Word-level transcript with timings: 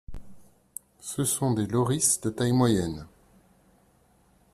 Ce 0.99 1.23
sont 1.25 1.53
des 1.53 1.67
loris 1.67 2.21
de 2.21 2.31
taille 2.31 2.53
moyenne. 2.53 3.05